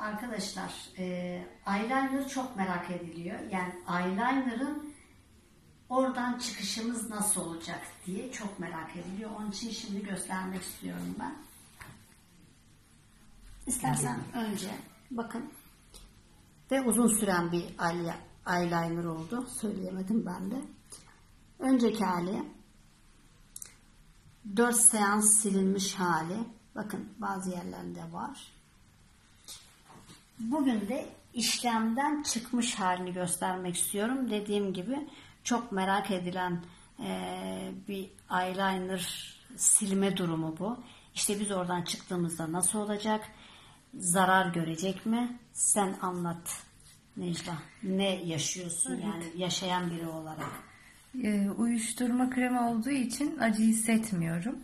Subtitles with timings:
[0.00, 1.04] arkadaşlar e,
[1.66, 3.40] eyeliner çok merak ediliyor.
[3.40, 4.94] Yani eyeliner'ın
[5.88, 9.30] oradan çıkışımız nasıl olacak diye çok merak ediliyor.
[9.38, 11.34] Onun için şimdi göstermek istiyorum ben.
[13.66, 14.70] İstersen önce
[15.10, 15.52] bakın
[16.70, 18.16] ve uzun süren bir eye-
[18.48, 19.46] eyeliner oldu.
[19.60, 20.60] Söyleyemedim ben de.
[21.58, 22.42] Önceki hali
[24.56, 26.38] 4 seans silinmiş hali.
[26.74, 28.52] Bakın bazı yerlerinde var.
[30.40, 34.30] Bugün de işlemden çıkmış halini göstermek istiyorum.
[34.30, 35.08] Dediğim gibi
[35.44, 36.64] çok merak edilen
[36.98, 38.10] eee, bir
[38.42, 40.78] eyeliner silme durumu bu.
[41.14, 43.24] İşte biz oradan çıktığımızda nasıl olacak?
[43.94, 45.38] Zarar görecek mi?
[45.52, 46.62] Sen anlat
[47.16, 47.58] Necla.
[47.82, 50.50] Ne yaşıyorsun yani yaşayan biri olarak?
[51.24, 54.58] Ee, uyuşturma kremi olduğu için acı hissetmiyorum.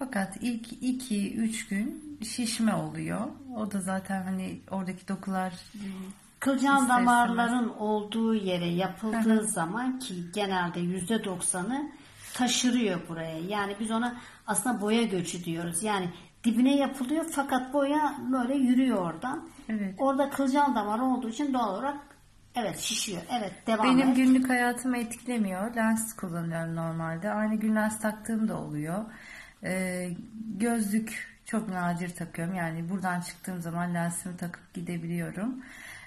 [0.00, 3.20] Fakat ilk 2-3 gün şişme oluyor.
[3.56, 5.52] O da zaten hani oradaki dokular
[6.40, 11.90] Kılcal damarların olduğu yere yapıldığı zaman ki genelde yüzde doksanı
[12.34, 13.38] taşırıyor buraya.
[13.38, 14.16] Yani biz ona
[14.46, 15.82] aslında boya göçü diyoruz.
[15.82, 16.10] Yani
[16.44, 19.48] dibine yapılıyor fakat boya böyle yürüyor oradan.
[19.68, 19.94] Evet.
[19.98, 21.96] Orada kılcal damar olduğu için doğal olarak
[22.54, 23.22] evet şişiyor.
[23.30, 24.16] Evet devam benim et.
[24.16, 25.74] günlük hayatımı etkilemiyor.
[25.74, 27.30] Lens kullanıyorum normalde.
[27.30, 29.04] Aynı gün lens taktığım da oluyor.
[29.64, 30.10] Ee,
[30.58, 32.54] gözlük çok nadir takıyorum.
[32.54, 35.62] Yani buradan çıktığım zaman lensimi takıp gidebiliyorum.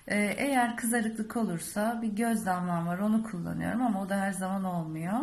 [0.08, 4.64] Ee, eğer kızarıklık olursa bir göz damlam var onu kullanıyorum ama o da her zaman
[4.64, 5.20] olmuyor.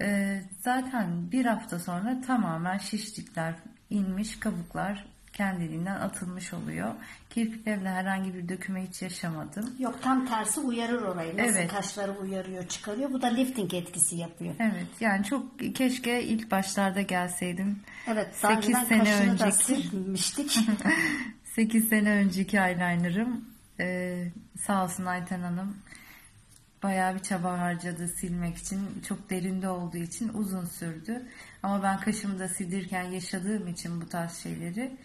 [0.00, 3.54] Ee, zaten bir hafta sonra tamamen şişlikler
[3.90, 5.06] inmiş kabuklar
[5.38, 6.94] kendiliğinden atılmış oluyor.
[7.30, 9.74] Kirpiklerimde herhangi bir döküme hiç yaşamadım.
[9.78, 11.36] Yok tam tersi uyarır orayı.
[11.36, 11.70] Nasıl Evet.
[11.70, 13.12] kaşları uyarıyor çıkarıyor.
[13.12, 14.54] Bu da lifting etkisi yapıyor.
[14.58, 17.80] Evet yani çok keşke ilk başlarda gelseydim.
[18.06, 20.58] Evet daha 8 önceden sene kaşını da önceki silmiştik.
[21.44, 23.44] 8 sene önceki eyelinerım
[23.80, 24.18] e,
[24.60, 25.76] sağ olsun Ayten Hanım
[26.82, 28.80] bayağı bir çaba harcadı silmek için.
[29.08, 31.22] Çok derinde olduğu için uzun sürdü.
[31.62, 34.96] Ama ben kaşımda sildirken yaşadığım için bu tarz şeyleri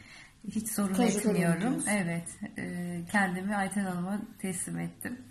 [0.47, 1.83] hiç sorun etmiyorum.
[1.89, 2.27] Evet.
[2.57, 5.21] e, kendimi Ayten Hanım'a teslim ettim.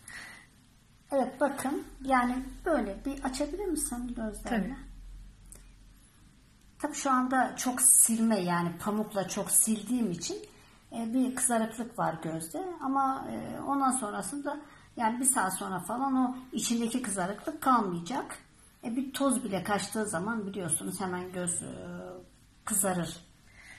[1.12, 4.44] Evet bakın yani böyle bir açabilir misin gözlerini?
[4.44, 4.76] Tabii.
[6.78, 10.36] Tabii şu anda çok silme yani pamukla çok sildiğim için
[10.92, 14.60] e, bir kızarıklık var gözde ama e, ondan sonrasında
[14.96, 18.38] yani bir saat sonra falan o içindeki kızarıklık kalmayacak.
[18.84, 21.72] E, bir toz bile kaçtığı zaman biliyorsunuz hemen göz e,
[22.64, 23.31] kızarır.